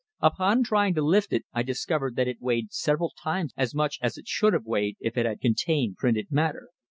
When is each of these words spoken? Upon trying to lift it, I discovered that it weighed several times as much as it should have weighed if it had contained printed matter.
Upon 0.19 0.63
trying 0.63 0.95
to 0.95 1.03
lift 1.03 1.31
it, 1.31 1.45
I 1.53 1.61
discovered 1.61 2.15
that 2.15 2.27
it 2.27 2.41
weighed 2.41 2.73
several 2.73 3.13
times 3.23 3.53
as 3.55 3.75
much 3.75 3.99
as 4.01 4.17
it 4.17 4.27
should 4.27 4.53
have 4.53 4.65
weighed 4.65 4.95
if 4.99 5.15
it 5.15 5.27
had 5.27 5.39
contained 5.41 5.97
printed 5.97 6.31
matter. 6.31 6.69